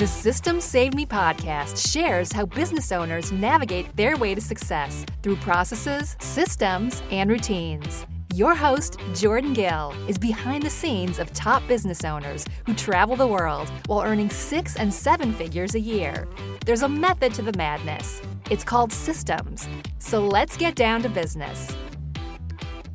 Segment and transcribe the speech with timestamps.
[0.00, 5.36] The System Save Me podcast shares how business owners navigate their way to success through
[5.36, 8.06] processes, systems, and routines.
[8.34, 13.26] Your host, Jordan Gill, is behind the scenes of top business owners who travel the
[13.26, 16.26] world while earning six and seven figures a year.
[16.64, 18.22] There's a method to the madness.
[18.50, 19.68] It's called systems.
[19.98, 21.76] So let's get down to business.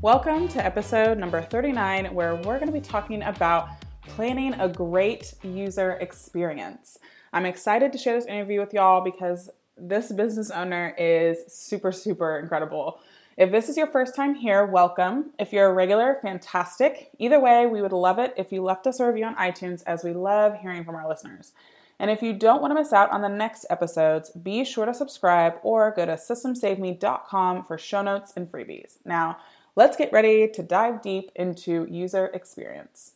[0.01, 3.69] Welcome to episode number 39, where we're going to be talking about
[4.15, 6.97] planning a great user experience.
[7.33, 12.39] I'm excited to share this interview with y'all because this business owner is super, super
[12.39, 13.01] incredible.
[13.35, 15.31] If this is your first time here, welcome.
[15.37, 17.09] If you're a regular, fantastic.
[17.19, 20.05] Either way, we would love it if you left us a review on iTunes as
[20.05, 21.51] we love hearing from our listeners.
[21.99, 24.93] And if you don't want to miss out on the next episodes, be sure to
[24.93, 28.95] subscribe or go to systemsaveme.com for show notes and freebies.
[29.03, 29.39] Now,
[29.75, 33.14] let's get ready to dive deep into user experience.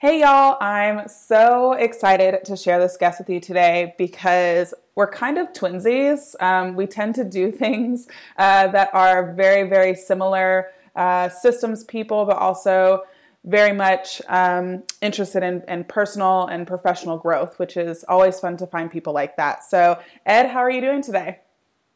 [0.00, 5.38] Hey y'all, I'm so excited to share this guest with you today because we're kind
[5.38, 6.40] of twinsies.
[6.40, 12.26] Um, we tend to do things uh, that are very, very similar uh, systems people,
[12.26, 13.02] but also
[13.42, 18.68] very much um, interested in, in, personal and professional growth, which is always fun to
[18.68, 19.64] find people like that.
[19.64, 21.40] So, Ed, how are you doing today?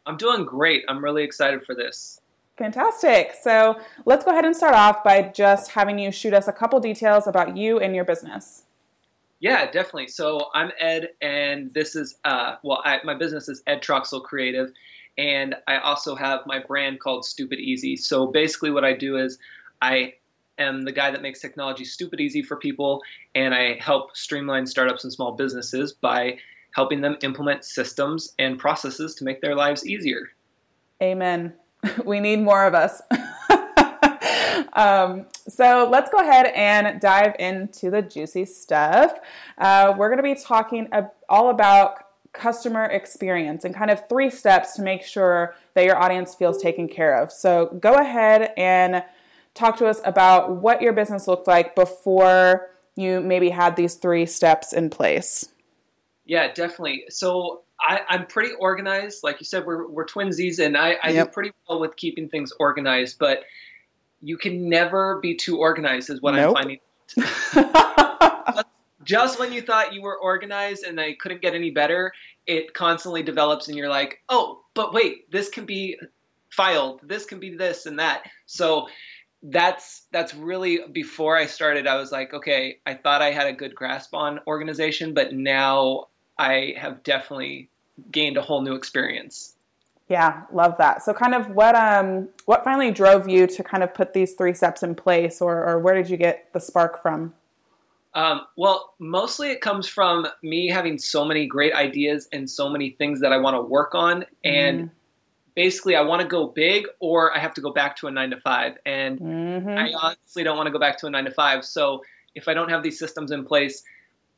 [0.06, 0.82] I'm doing great.
[0.88, 2.20] I'm really excited for this.
[2.62, 3.34] Fantastic.
[3.42, 6.78] So let's go ahead and start off by just having you shoot us a couple
[6.78, 8.62] details about you and your business.
[9.40, 10.06] Yeah, definitely.
[10.06, 14.70] So I'm Ed, and this is uh, well, I, my business is Ed Troxell Creative,
[15.18, 17.96] and I also have my brand called Stupid Easy.
[17.96, 19.40] So basically, what I do is
[19.80, 20.12] I
[20.56, 23.02] am the guy that makes technology stupid easy for people,
[23.34, 26.38] and I help streamline startups and small businesses by
[26.76, 30.28] helping them implement systems and processes to make their lives easier.
[31.02, 31.54] Amen.
[32.04, 33.02] we need more of us.
[34.72, 39.18] um, so let's go ahead and dive into the juicy stuff.
[39.58, 44.30] Uh, we're going to be talking ab- all about customer experience and kind of three
[44.30, 47.30] steps to make sure that your audience feels taken care of.
[47.30, 49.04] So go ahead and
[49.54, 54.26] talk to us about what your business looked like before you maybe had these three
[54.26, 55.48] steps in place.
[56.24, 57.04] Yeah, definitely.
[57.08, 59.22] So I, am pretty organized.
[59.22, 61.28] Like you said, we're, we're twinsies, and I, I yep.
[61.28, 63.44] do pretty well with keeping things organized, but
[64.20, 66.56] you can never be too organized, is what nope.
[66.56, 66.80] I'm finding.
[69.04, 72.12] just when you thought you were organized and they couldn't get any better,
[72.46, 75.98] it constantly develops, and you're like, oh, but wait, this can be
[76.50, 78.22] filed, this can be this and that.
[78.46, 78.88] So
[79.42, 81.86] that's that's really before I started.
[81.88, 86.06] I was like, okay, I thought I had a good grasp on organization, but now
[86.38, 87.70] I have definitely
[88.10, 89.54] gained a whole new experience.
[90.08, 91.02] Yeah, love that.
[91.02, 94.52] So kind of what um what finally drove you to kind of put these three
[94.52, 97.34] steps in place or, or where did you get the spark from?
[98.14, 102.90] Um, well, mostly it comes from me having so many great ideas and so many
[102.90, 104.26] things that I want to work on.
[104.44, 104.90] And mm.
[105.54, 108.30] basically, I want to go big or I have to go back to a nine
[108.30, 108.76] to five.
[108.84, 109.68] And mm-hmm.
[109.68, 111.64] I honestly don't want to go back to a nine to five.
[111.64, 112.02] So
[112.34, 113.82] if I don't have these systems in place,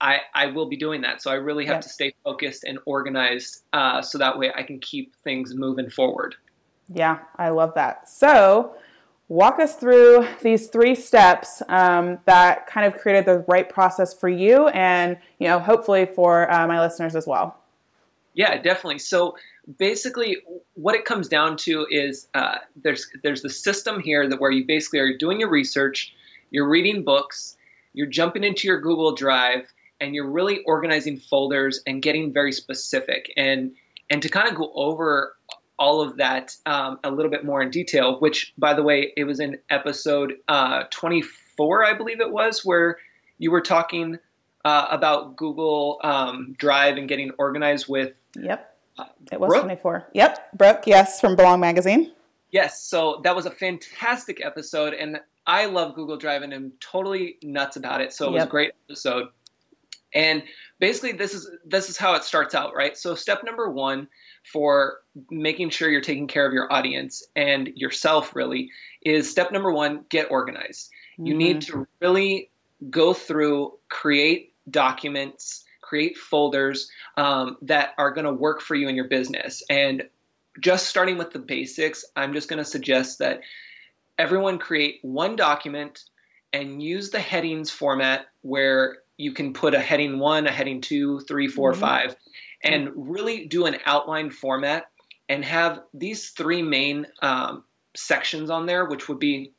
[0.01, 1.23] I, I will be doing that.
[1.23, 4.79] So I really have to stay focused and organized uh, so that way I can
[4.81, 6.35] keep things moving forward.
[6.93, 8.09] Yeah, I love that.
[8.09, 8.75] So
[9.29, 14.29] walk us through these three steps um, that kind of created the right process for
[14.29, 17.59] you and, you know, hopefully for uh, my listeners as well.
[18.35, 18.99] Yeah, definitely.
[18.99, 19.37] So
[19.79, 20.39] basically
[20.75, 24.67] what it comes down to is uh, there's there's the system here that where you
[24.67, 26.13] basically are doing your research,
[26.51, 27.57] you're reading books,
[27.95, 29.73] you're jumping into your Google Drive,
[30.05, 33.33] and you're really organizing folders and getting very specific.
[33.37, 33.73] And
[34.11, 35.35] and to kind of go over
[35.79, 39.25] all of that um, a little bit more in detail which by the way it
[39.25, 42.99] was in episode uh, 24 i believe it was where
[43.39, 44.19] you were talking
[44.65, 48.71] uh, about google um, drive and getting organized with yep.
[48.97, 49.65] Uh, it was Brooke.
[49.65, 50.57] 24 yep.
[50.57, 52.13] Brooke yes from belong magazine.
[52.53, 57.37] Yes so that was a fantastic episode and i love google drive and i'm totally
[57.43, 58.35] nuts about it so it yep.
[58.35, 59.27] was a great episode
[60.15, 60.43] and
[60.79, 62.97] basically this is this is how it starts out, right?
[62.97, 64.09] So step number 1
[64.45, 65.01] for
[65.31, 68.71] making sure you're taking care of your audience and yourself really
[69.03, 70.91] is step number 1, get organized.
[71.15, 71.27] Mm-hmm.
[71.27, 72.51] You need to really
[72.91, 78.97] go through, create documents, create folders um, that are going to work for you in
[78.97, 79.63] your business.
[79.69, 80.05] And
[80.61, 83.41] just starting with the basics, I'm just going to suggest that
[84.19, 86.05] everyone create one document
[86.53, 91.21] and use the headings format where you can put a heading one, a heading two,
[91.21, 91.81] three, four, mm-hmm.
[91.81, 92.17] five,
[92.63, 94.87] and really do an outline format
[95.29, 97.65] and have these three main um,
[97.97, 99.53] sections on there, which would be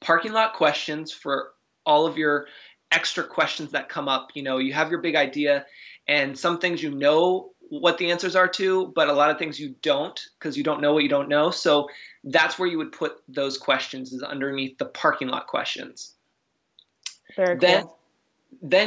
[0.00, 1.52] parking lot questions for
[1.84, 2.46] all of your
[2.92, 4.30] extra questions that come up.
[4.34, 5.66] You know, you have your big idea
[6.06, 9.58] and some things you know what the answers are to, but a lot of things
[9.58, 11.50] you don't because you don't know what you don't know.
[11.50, 11.88] So
[12.22, 16.14] that's where you would put those questions is underneath the parking lot questions.
[17.34, 17.68] Very cool.
[17.68, 17.84] Then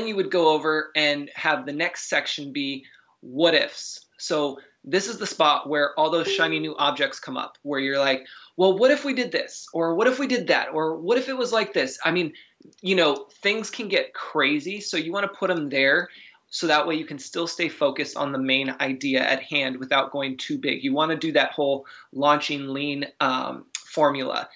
[0.08, 2.86] you would go over and have the next section be
[3.22, 4.06] what ifs.
[4.18, 8.00] So this is the spot where all those shiny new objects come up, where you're
[8.00, 8.26] like,
[8.58, 9.68] well, what if we did this?
[9.74, 10.70] Or what if we did that?
[10.74, 11.98] Or what if it was like this?
[12.04, 12.34] I mean,
[12.82, 14.82] you know, things can get crazy.
[14.82, 16.10] So you want to put them there
[16.50, 20.12] so that way you can still stay focused on the main idea at hand without
[20.12, 20.84] going too big.
[20.84, 24.50] You want to do that whole launching lean um, formula.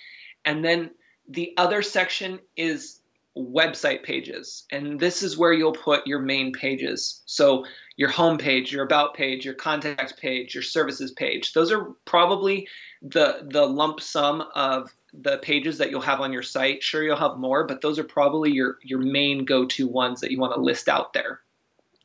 [0.44, 0.92] And then
[1.30, 3.00] the other section is
[3.38, 4.66] website pages.
[4.72, 7.22] And this is where you'll put your main pages.
[7.26, 7.66] So
[7.98, 11.54] your home page, your about page, your contact page, your services page.
[11.54, 12.68] Those are probably
[13.02, 16.84] the the lump sum of the pages that you'll have on your site.
[16.84, 20.40] Sure you'll have more, but those are probably your your main go-to ones that you
[20.40, 21.42] want to list out there.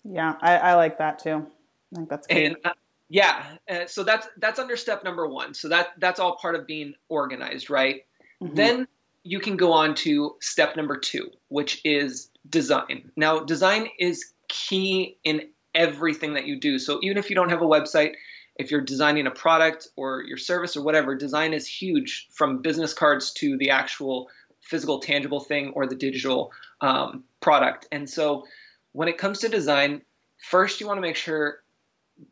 [0.04, 1.46] Yeah, I, I like that too.
[1.92, 2.36] I think that's good.
[2.36, 2.72] And uh,
[3.08, 5.54] yeah, uh, so that's that's under step number one.
[5.54, 8.04] So that that's all part of being organized, right?
[8.42, 8.54] Mm-hmm.
[8.54, 8.88] Then
[9.25, 13.11] you can go on to step number two, which is design.
[13.17, 16.79] Now, design is key in everything that you do.
[16.79, 18.15] So even if you don't have a website,
[18.56, 22.93] if you're designing a product or your service or whatever, design is huge from business
[22.93, 24.29] cards to the actual
[24.61, 27.87] physical, tangible thing or the digital um, product.
[27.93, 28.44] And so
[28.93, 30.03] when it comes to design,
[30.38, 31.61] first you want to make sure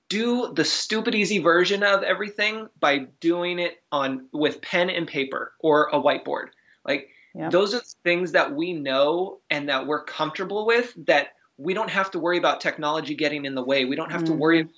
[0.08, 5.52] do the stupid easy version of everything by doing it on with pen and paper
[5.60, 6.48] or a whiteboard.
[6.86, 7.50] Like yep.
[7.50, 11.28] those are things that we know and that we're comfortable with that
[11.58, 13.84] we don't have to worry about technology getting in the way.
[13.84, 14.34] We don't have mm-hmm.
[14.34, 14.72] to worry mm-hmm.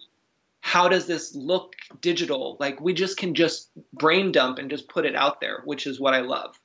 [0.60, 2.56] how does this look digital?
[2.60, 6.00] Like we just can just brain dump and just put it out there, which is
[6.00, 6.58] what I love.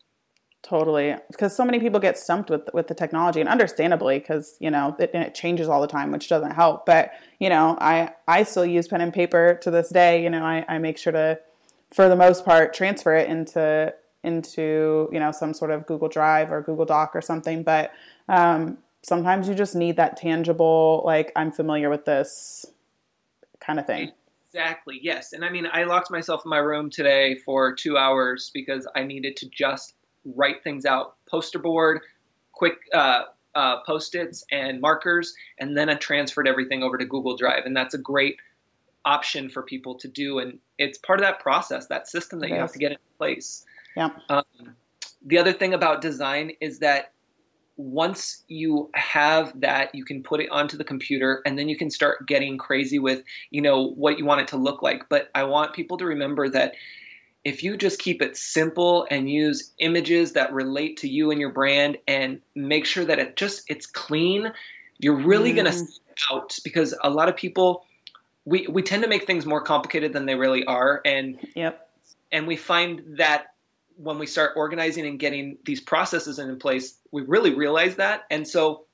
[0.63, 4.71] Totally, because so many people get stumped with with the technology, and understandably, because you
[4.71, 6.85] know it, it, changes all the time, which doesn't help.
[6.85, 10.23] But you know, I I still use pen and paper to this day.
[10.23, 11.37] You know, I, I make sure to,
[11.91, 13.93] for the most part, transfer it into
[14.23, 17.63] into you know some sort of Google Drive or Google Doc or something.
[17.63, 17.91] But
[18.29, 22.65] um, sometimes you just need that tangible, like I'm familiar with this
[23.59, 24.11] kind of thing.
[24.49, 24.99] Exactly.
[25.01, 28.87] Yes, and I mean, I locked myself in my room today for two hours because
[28.95, 32.01] I needed to just write things out, poster board,
[32.51, 33.23] quick uh,
[33.55, 37.93] uh, post-its and markers, and then I transferred everything over to Google Drive, and that's
[37.93, 38.37] a great
[39.05, 42.55] option for people to do, and it's part of that process, that system that you
[42.55, 43.65] have to get in place.
[43.95, 44.09] Yeah.
[44.29, 44.43] Um,
[45.25, 47.13] the other thing about design is that
[47.75, 51.89] once you have that you can put it onto the computer and then you can
[51.89, 55.43] start getting crazy with you know what you want it to look like but i
[55.43, 56.73] want people to remember that
[57.43, 61.51] if you just keep it simple and use images that relate to you and your
[61.51, 64.53] brand and make sure that it just it's clean
[64.99, 65.55] you're really mm.
[65.55, 65.85] going to
[66.31, 67.85] out because a lot of people
[68.45, 71.89] we we tend to make things more complicated than they really are and yep
[72.31, 73.52] and we find that
[73.95, 78.47] when we start organizing and getting these processes in place we really realize that and
[78.47, 78.85] so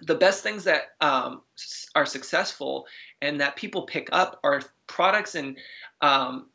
[0.00, 1.42] the best things that um,
[1.94, 2.86] are successful
[3.20, 5.58] and that people pick up are products and
[6.00, 6.46] um,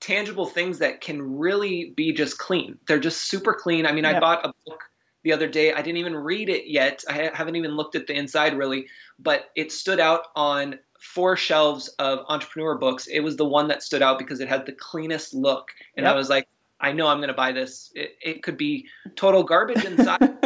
[0.00, 2.78] tangible things that can really be just clean.
[2.86, 3.86] They're just super clean.
[3.86, 4.16] I mean, yep.
[4.16, 4.80] I bought a book
[5.22, 5.72] the other day.
[5.72, 7.04] I didn't even read it yet.
[7.08, 8.86] I haven't even looked at the inside really,
[9.18, 13.06] but it stood out on four shelves of entrepreneur books.
[13.06, 15.70] It was the one that stood out because it had the cleanest look.
[15.96, 16.14] And yep.
[16.14, 16.48] I was like,
[16.80, 17.90] I know I'm going to buy this.
[17.94, 20.36] It, it, could be total garbage inside.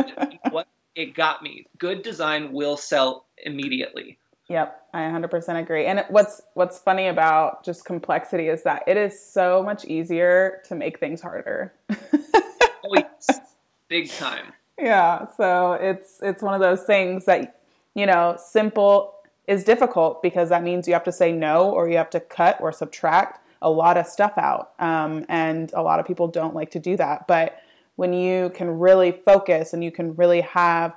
[0.50, 1.66] what it got me.
[1.78, 4.18] Good design will sell immediately.
[4.49, 5.87] Yep, I 100% agree.
[5.87, 10.75] And what's what's funny about just complexity is that it is so much easier to
[10.75, 11.72] make things harder.
[11.90, 13.40] oh, yes.
[13.88, 14.52] Big time.
[14.78, 17.60] Yeah, so it's it's one of those things that
[17.94, 19.14] you know, simple
[19.46, 22.60] is difficult because that means you have to say no or you have to cut
[22.60, 24.73] or subtract a lot of stuff out.
[24.79, 27.26] Um, and a lot of people don't like to do that.
[27.26, 27.61] But
[27.97, 30.95] when you can really focus and you can really have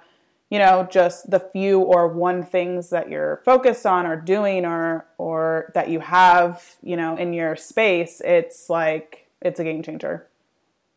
[0.50, 5.06] you know just the few or one things that you're focused on or doing or
[5.18, 10.28] or that you have you know in your space it's like it's a game changer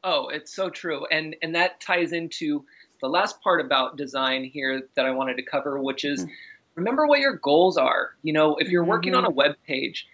[0.05, 2.65] oh it's so true and and that ties into
[3.01, 6.33] the last part about design here that i wanted to cover which is mm-hmm.
[6.75, 9.25] remember what your goals are you know if you're working mm-hmm.
[9.25, 10.07] on a web page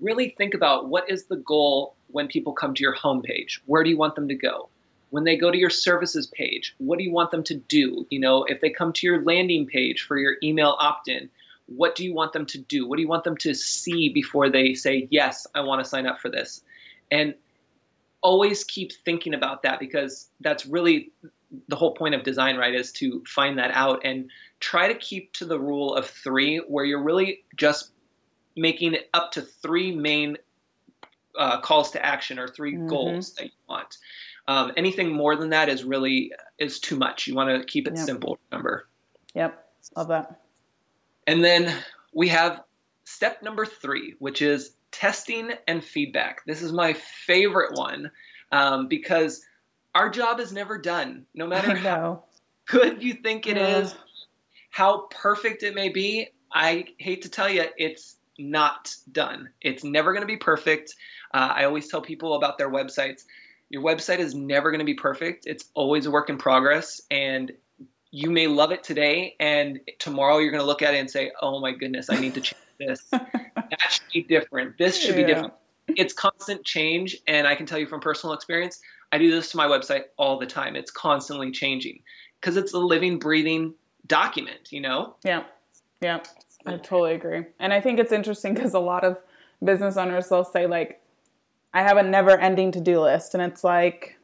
[0.00, 3.60] really think about what is the goal when people come to your homepage?
[3.66, 4.68] Where do you want them to go?
[5.10, 8.06] When they go to your services page what do you want them to do?
[8.10, 11.30] You know if they come to your landing page for your email opt-in
[11.68, 12.88] what do you want them to do?
[12.88, 16.06] What do you want them to see before they say yes i want to sign
[16.06, 16.62] up for this?
[17.10, 17.34] And
[18.20, 21.12] always keep thinking about that because that's really
[21.68, 24.30] the whole point of design, right, is to find that out and
[24.60, 27.92] try to keep to the rule of three, where you're really just
[28.58, 30.36] making it up to three main
[31.38, 32.86] uh, calls to action or 3 mm-hmm.
[32.88, 33.96] goals that you want.
[34.48, 37.26] Um, anything more than that is really is too much.
[37.26, 38.04] You want to keep it yep.
[38.04, 38.38] simple.
[38.50, 38.88] Remember.
[39.34, 39.64] Yep,
[39.96, 40.40] love that.
[41.26, 41.72] And then
[42.12, 42.62] we have
[43.04, 46.44] step number three, which is testing and feedback.
[46.46, 48.10] This is my favorite one
[48.50, 49.44] um, because
[49.94, 52.24] our job is never done, no matter how
[52.66, 53.80] good you think it yeah.
[53.80, 53.94] is,
[54.70, 56.28] how perfect it may be.
[56.52, 59.50] I hate to tell you, it's not done.
[59.60, 60.94] It's never going to be perfect.
[61.32, 63.24] Uh, I always tell people about their websites.
[63.68, 65.46] Your website is never going to be perfect.
[65.46, 67.52] It's always a work in progress, and
[68.10, 71.32] you may love it today, and tomorrow you're going to look at it and say,
[71.42, 73.02] "Oh my goodness, I need to change this.
[73.10, 74.78] that should be different.
[74.78, 75.26] This should yeah.
[75.26, 75.54] be different."
[75.88, 78.80] It's constant change, and I can tell you from personal experience,
[79.12, 80.76] I do this to my website all the time.
[80.76, 82.00] It's constantly changing
[82.40, 83.74] because it's a living, breathing
[84.06, 84.70] document.
[84.70, 85.16] You know?
[85.24, 85.44] Yeah,
[86.00, 86.20] yeah,
[86.68, 87.46] I totally agree.
[87.58, 89.18] And I think it's interesting because a lot of
[89.62, 91.00] business owners they'll say like,
[91.72, 94.18] "I have a never-ending to-do list," and it's like,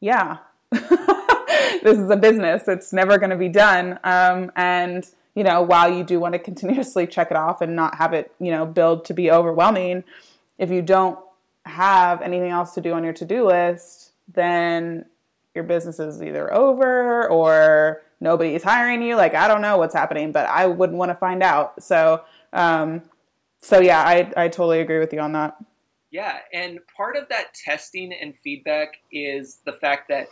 [0.00, 0.38] yeah.
[0.70, 2.68] this is a business.
[2.68, 3.98] It's never going to be done.
[4.04, 7.96] Um, and you know, while you do want to continuously check it off and not
[7.96, 10.04] have it, you know, build to be overwhelming,
[10.58, 11.18] if you don't
[11.66, 15.04] have anything else to do on your to-do list, then
[15.54, 19.16] your business is either over or nobody's hiring you.
[19.16, 21.82] Like I don't know what's happening, but I wouldn't want to find out.
[21.82, 23.02] So, um,
[23.60, 25.56] so yeah, I I totally agree with you on that.
[26.10, 30.28] Yeah, and part of that testing and feedback is the fact that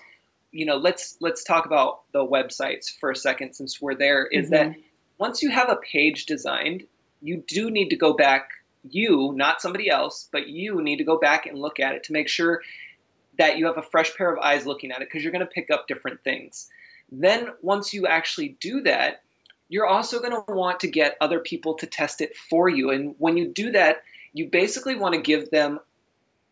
[0.51, 4.51] you know let's let's talk about the websites for a second since we're there is
[4.51, 4.71] mm-hmm.
[4.71, 4.77] that
[5.19, 6.85] once you have a page designed
[7.21, 8.49] you do need to go back
[8.89, 12.13] you not somebody else but you need to go back and look at it to
[12.13, 12.63] make sure
[13.39, 15.47] that you have a fresh pair of eyes looking at it because you're going to
[15.47, 16.69] pick up different things
[17.11, 19.23] then once you actually do that
[19.71, 23.15] you're also going to want to get other people to test it for you and
[23.19, 24.03] when you do that
[24.33, 25.79] you basically want to give them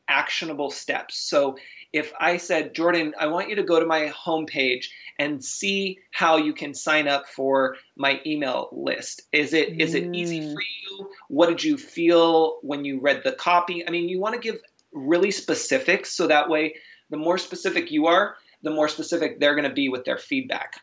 [0.08, 1.56] actionable steps so
[1.96, 4.86] if I said, Jordan, I want you to go to my homepage
[5.18, 9.22] and see how you can sign up for my email list.
[9.32, 9.80] Is it mm.
[9.80, 10.52] is it easy mm.
[10.52, 11.10] for you?
[11.28, 13.86] What did you feel when you read the copy?
[13.86, 14.60] I mean, you want to give
[14.92, 16.74] really specific so that way
[17.10, 20.80] the more specific you are, the more specific they're going to be with their feedback.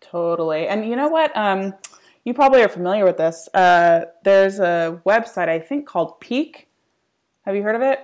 [0.00, 0.68] Totally.
[0.68, 1.36] And you know what?
[1.36, 1.74] Um,
[2.24, 3.48] you probably are familiar with this.
[3.52, 6.68] Uh, there's a website I think called Peek.
[7.42, 8.00] Have you heard of it?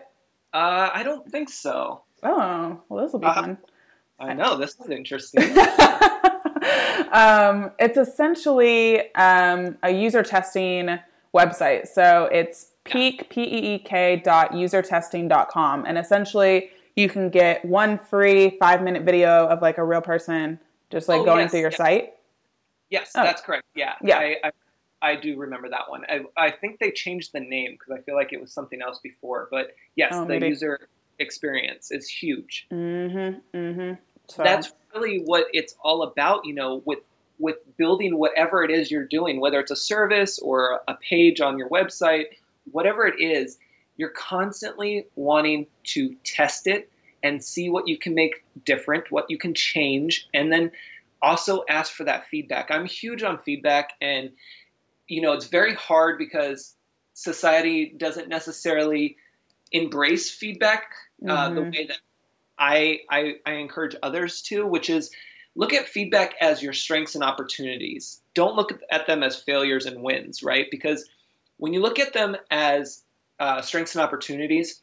[0.52, 2.02] Uh, I don't think so.
[2.22, 3.58] Oh, well, this will be uh, fun.
[4.18, 5.42] I know this is interesting.
[7.12, 10.98] um, it's essentially um, a user testing
[11.34, 11.88] website.
[11.88, 17.30] So it's peak p e e k dot usertesting dot com, and essentially you can
[17.30, 20.58] get one free five minute video of like a real person
[20.90, 21.76] just like oh, going yes, through your yes.
[21.76, 22.12] site.
[22.90, 23.22] Yes, oh.
[23.22, 23.64] that's correct.
[23.74, 24.18] Yeah, yeah.
[24.18, 24.50] I, I,
[25.02, 26.04] I, do remember that one.
[26.08, 28.98] I, I think they changed the name because I feel like it was something else
[28.98, 29.48] before.
[29.50, 30.48] But yes, oh, the maybe.
[30.48, 30.88] user
[31.20, 32.66] experience is huge.
[32.72, 33.56] Mm-hmm.
[33.56, 33.92] Mm-hmm.
[34.28, 34.42] So.
[34.42, 37.00] That's really what it's all about, you know, with
[37.38, 41.56] with building whatever it is you're doing, whether it's a service or a page on
[41.56, 42.26] your website,
[42.72, 43.58] whatever it is,
[43.96, 46.90] you're constantly wanting to test it
[47.22, 50.72] and see what you can make different, what you can change, and then
[51.20, 52.70] also ask for that feedback.
[52.70, 54.30] I'm huge on feedback and
[55.10, 56.74] you know, it's very hard because
[57.14, 59.16] society doesn't necessarily
[59.72, 60.92] embrace feedback
[61.28, 61.54] uh, mm-hmm.
[61.56, 61.98] the way that
[62.56, 65.10] I, I, I encourage others to, which is
[65.56, 68.22] look at feedback as your strengths and opportunities.
[68.34, 70.66] Don't look at them as failures and wins, right?
[70.70, 71.08] Because
[71.60, 73.02] when you look at them as
[73.38, 74.80] uh, strengths and opportunities,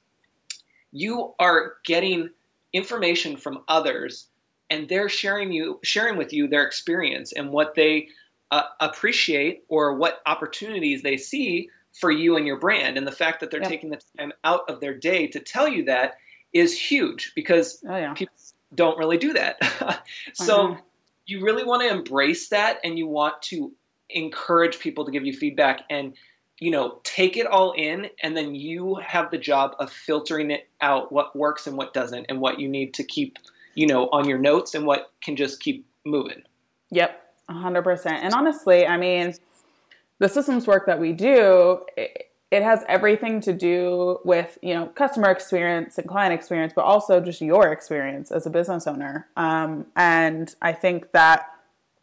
[0.92, 2.30] you are getting
[2.72, 4.28] information from others,
[4.70, 8.10] and they're sharing you sharing with you their experience and what they
[8.52, 11.70] uh, appreciate or what opportunities they see
[12.00, 12.96] for you and your brand.
[12.96, 13.70] And the fact that they're yep.
[13.70, 16.18] taking the time out of their day to tell you that
[16.54, 18.14] is huge because oh, yeah.
[18.14, 18.36] people
[18.74, 20.04] don't really do that.
[20.34, 20.82] so uh-huh.
[21.26, 23.72] you really want to embrace that and you want to
[24.10, 26.14] encourage people to give you feedback and
[26.60, 30.68] you know take it all in and then you have the job of filtering it
[30.82, 33.38] out what works and what doesn't and what you need to keep
[33.76, 36.42] you know on your notes and what can just keep moving.
[36.92, 39.34] Yep 100% and honestly i mean
[40.20, 45.30] the systems work that we do it, has everything to do with you know customer
[45.30, 49.28] experience and client experience but also just your experience as a business owner.
[49.38, 51.46] Um, and i think that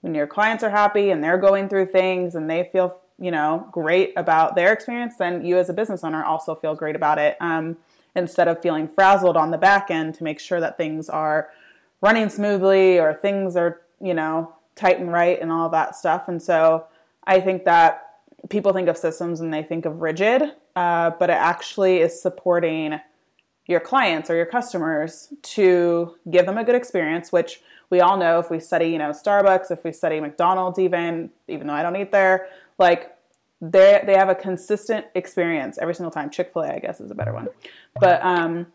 [0.01, 3.69] when your clients are happy and they're going through things and they feel you know
[3.71, 7.37] great about their experience then you as a business owner also feel great about it
[7.41, 7.77] um,
[8.17, 11.51] instead of feeling frazzled on the back end to make sure that things are
[12.01, 16.29] running smoothly or things are, you know, tight and right and all that stuff.
[16.29, 16.87] And so
[17.27, 18.11] I think that
[18.51, 20.43] people think of systems and they think of rigid,
[20.77, 23.01] uh, but it actually is supporting
[23.67, 28.39] your clients or your customers to give them a good experience, which we all know
[28.39, 31.97] if we study, you know, Starbucks, if we study McDonald's, even, even though I don't
[31.97, 33.15] eat there, like
[33.61, 36.31] they they have a consistent experience every single time.
[36.31, 37.49] Chick Fil A, I guess, is a better one,
[38.01, 38.67] but um,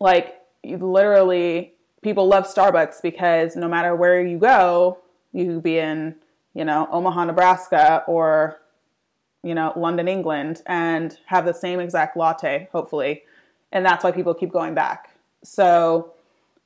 [0.00, 4.98] like literally, people love Starbucks because no matter where you go,
[5.32, 6.14] you could be in,
[6.54, 8.60] you know, Omaha, Nebraska, or
[9.44, 13.22] you know, London, England, and have the same exact latte, hopefully,
[13.72, 15.10] and that's why people keep going back.
[15.44, 16.12] So,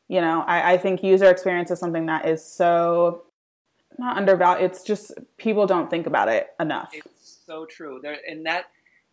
[0.09, 3.25] you know, I, I think user experience is something that is so
[3.99, 4.70] not undervalued.
[4.70, 6.90] It's just people don't think about it enough.
[6.92, 8.00] It's so true.
[8.02, 8.66] There, and that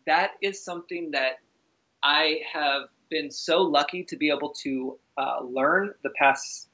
[0.06, 1.40] that is something that
[2.04, 6.70] I have been so lucky to be able to uh, learn the past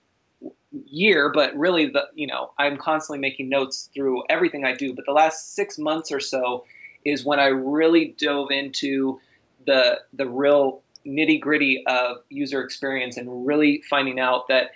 [0.85, 4.93] year, but really the you know I'm constantly making notes through everything I do.
[4.93, 6.65] But the last six months or so
[7.05, 9.19] is when I really dove into
[9.65, 14.71] the the real nitty gritty of user experience and really finding out that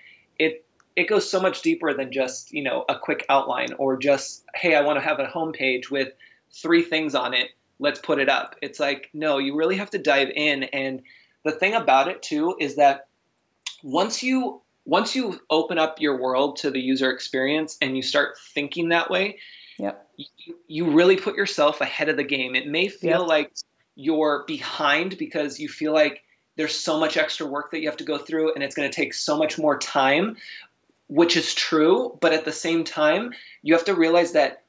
[1.00, 4.76] it goes so much deeper than just you know a quick outline or just hey
[4.76, 6.10] I want to have a homepage with
[6.52, 9.98] three things on it let's put it up it's like no you really have to
[9.98, 11.02] dive in and
[11.44, 13.08] the thing about it too is that
[13.84, 18.38] once you once you open up your world to the user experience and you start
[18.54, 19.38] thinking that way
[19.78, 20.10] yep.
[20.18, 23.28] you, you really put yourself ahead of the game it may feel yep.
[23.28, 23.52] like
[23.96, 26.24] you're behind because you feel like
[26.60, 28.94] there's so much extra work that you have to go through and it's going to
[28.94, 30.36] take so much more time,
[31.10, 32.18] which is true.
[32.22, 34.64] But at the same time, you have to realize that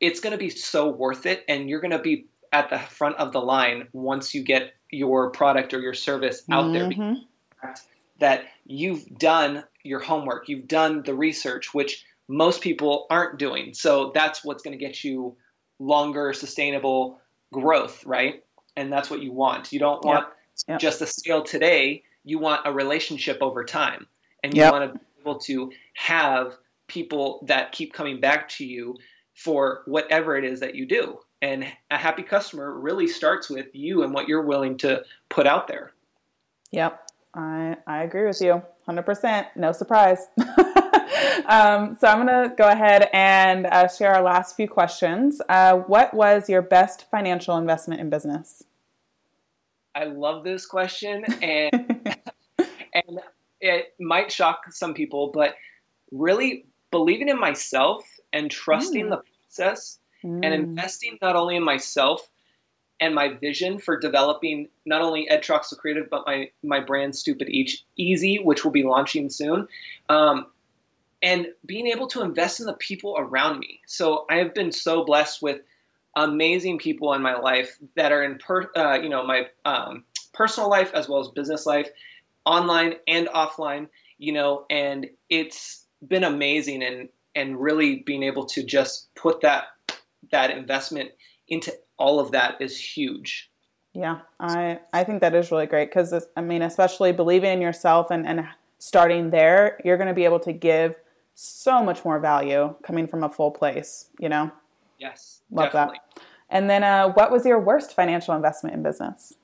[0.00, 3.16] it's going to be so worth it and you're going to be at the front
[3.16, 7.14] of the line once you get your product or your service out mm-hmm.
[7.62, 7.74] there.
[8.18, 13.74] That you've done your homework, you've done the research, which most people aren't doing.
[13.74, 15.36] So that's what's going to get you
[15.78, 17.20] longer, sustainable
[17.52, 18.44] growth, right?
[18.76, 19.72] and that's what you want.
[19.72, 20.36] You don't want yep.
[20.68, 20.80] Yep.
[20.80, 22.02] just a sale today.
[22.24, 24.06] You want a relationship over time,
[24.42, 24.72] and you yep.
[24.72, 26.56] want to able to have
[26.86, 28.96] people that keep coming back to you
[29.34, 31.18] for whatever it is that you do.
[31.42, 35.66] And a happy customer really starts with you and what you're willing to put out
[35.68, 35.92] there.
[36.70, 39.48] Yep, I I agree with you, hundred percent.
[39.54, 40.26] No surprise.
[41.46, 45.40] um, so I'm going to go ahead and uh, share our last few questions.
[45.48, 48.64] Uh, what was your best financial investment in business?
[49.94, 51.93] I love this question, and
[53.64, 55.54] it might shock some people, but
[56.12, 59.10] really believing in myself and trusting mm.
[59.10, 60.44] the process mm.
[60.44, 62.28] and investing not only in myself
[63.00, 67.48] and my vision for developing not only Ed Troxell Creative but my my brand Stupid
[67.48, 69.66] Each Easy, which will be launching soon.
[70.08, 70.46] Um,
[71.22, 73.80] and being able to invest in the people around me.
[73.86, 75.62] So I have been so blessed with
[76.14, 80.68] amazing people in my life that are in per, uh, you know my um, personal
[80.68, 81.88] life as well as business life,
[82.44, 83.88] online and offline.
[84.18, 89.64] You know, and it's been amazing and and really being able to just put that
[90.30, 91.10] that investment
[91.48, 93.50] into all of that is huge.
[93.92, 98.10] Yeah, I I think that is really great because I mean, especially believing in yourself
[98.10, 98.46] and and
[98.78, 100.94] starting there, you're going to be able to give
[101.34, 104.50] so much more value coming from a full place, you know?
[104.98, 105.40] Yes.
[105.50, 106.00] Love definitely.
[106.16, 106.22] that.
[106.50, 109.34] And then uh, what was your worst financial investment in business?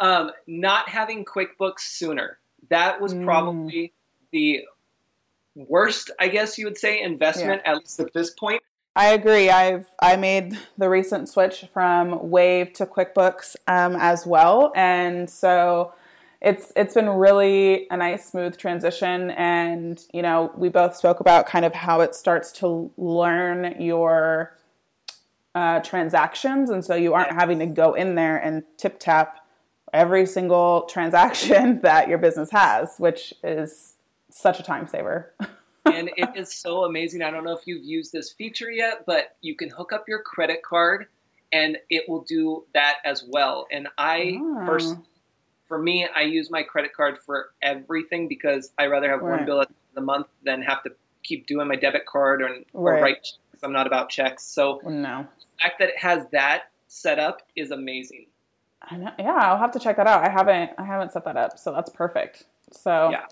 [0.00, 2.38] Um, not having QuickBooks sooner.
[2.70, 3.24] That was mm.
[3.24, 3.92] probably
[4.32, 4.64] the
[5.54, 7.72] worst, I guess you would say, investment, yeah.
[7.72, 8.62] at least at this point.
[8.94, 9.48] I agree.
[9.48, 15.92] I've I made the recent switch from Wave to QuickBooks um, as well, and so
[16.40, 21.46] it's it's been really a nice smooth transition and you know we both spoke about
[21.46, 24.56] kind of how it starts to learn your
[25.54, 29.47] uh, transactions and so you aren't having to go in there and tip tap
[29.92, 33.94] every single transaction that your business has which is
[34.30, 35.32] such a time saver
[35.86, 39.36] and it is so amazing i don't know if you've used this feature yet but
[39.40, 41.06] you can hook up your credit card
[41.52, 44.62] and it will do that as well and i ah.
[44.62, 44.66] oh.
[44.66, 45.04] personally
[45.68, 49.36] for me, I use my credit card for everything because I rather have right.
[49.36, 50.90] one bill at the month than have to
[51.22, 53.02] keep doing my debit card or, or right.
[53.02, 53.38] write checks.
[53.62, 54.44] I'm not about checks.
[54.44, 55.26] So no.
[55.56, 58.26] the fact that it has that set up is amazing.
[58.82, 59.10] I know.
[59.18, 60.24] Yeah, I'll have to check that out.
[60.24, 62.44] I haven't I haven't set that up, so that's perfect.
[62.72, 63.24] So yeah.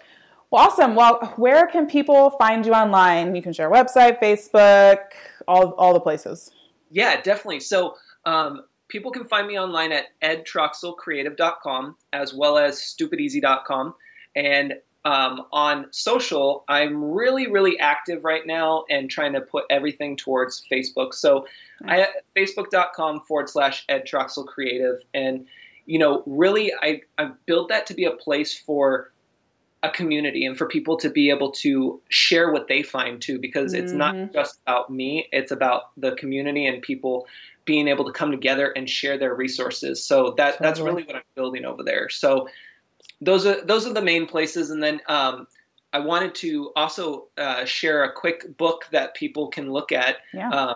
[0.50, 0.94] Well, awesome.
[0.94, 3.34] Well, where can people find you online?
[3.34, 4.98] You can share website, Facebook,
[5.48, 6.50] all all the places.
[6.90, 7.60] Yeah, definitely.
[7.60, 13.94] So um, people can find me online at edtroxellcreative.com as well as stupideasy.com.
[14.34, 14.74] And
[15.06, 20.64] um, on social, I'm really, really active right now and trying to put everything towards
[20.70, 21.14] Facebook.
[21.14, 21.46] So
[21.80, 22.08] nice.
[22.08, 24.96] I facebook.com forward slash Ed Troxell Creative.
[25.14, 25.46] And,
[25.86, 29.12] you know, really, I, I built that to be a place for
[29.84, 33.74] a community and for people to be able to share what they find too, because
[33.74, 33.98] it's mm-hmm.
[33.98, 37.28] not just about me, it's about the community and people
[37.64, 40.02] being able to come together and share their resources.
[40.02, 40.68] So that totally.
[40.68, 42.08] that's really what I'm building over there.
[42.08, 42.48] So
[43.20, 45.46] those are those are the main places, and then um,
[45.92, 50.18] I wanted to also uh, share a quick book that people can look at.
[50.34, 50.50] Yeah.
[50.50, 50.74] Uh,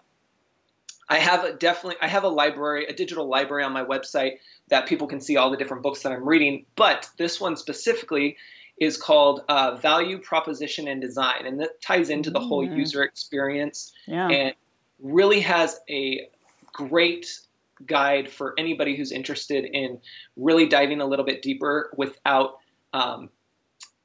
[1.08, 4.86] I have a definitely I have a library, a digital library on my website that
[4.86, 6.64] people can see all the different books that I'm reading.
[6.76, 8.36] But this one specifically
[8.78, 12.78] is called uh, Value Proposition and Design, and that ties into the whole mm-hmm.
[12.78, 14.28] user experience yeah.
[14.28, 14.54] and
[15.00, 16.28] really has a
[16.72, 17.40] great
[17.86, 19.98] guide for anybody who's interested in
[20.36, 22.58] really diving a little bit deeper without
[22.92, 23.30] um,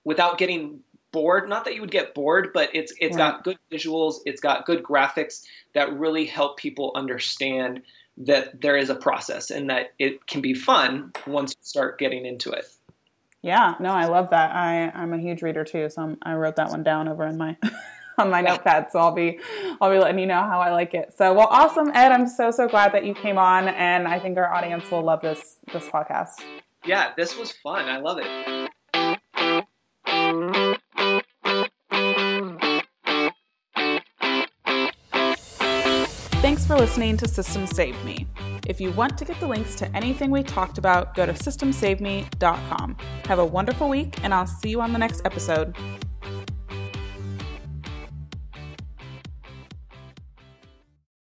[0.04, 0.80] without getting
[1.12, 1.50] bored.
[1.50, 3.34] Not that you would get bored, but it's it's right.
[3.34, 7.82] got good visuals, it's got good graphics that really help people understand
[8.18, 12.26] that there is a process and that it can be fun once you start getting
[12.26, 12.66] into it.
[13.42, 14.56] Yeah, no, I love that.
[14.56, 17.38] I I'm a huge reader too, so I'm, i wrote that one down over in
[17.38, 17.58] my
[18.18, 18.92] on my notepad.
[18.92, 19.40] So I'll be
[19.82, 21.14] I'll be letting you know how I like it.
[21.18, 22.12] So well, awesome, Ed.
[22.12, 25.22] I'm so so glad that you came on, and I think our audience will love
[25.22, 26.42] this this podcast.
[26.86, 27.86] Yeah, this was fun.
[27.86, 28.72] I love it.
[36.42, 38.28] Thanks for listening to System Save Me.
[38.68, 42.98] If you want to get the links to anything we talked about, go to systemsaveme.com.
[43.26, 45.76] Have a wonderful week, and I'll see you on the next episode.